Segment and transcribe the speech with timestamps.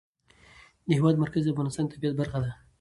[0.87, 2.51] د هېواد مرکز د افغانستان د طبیعت برخه ده.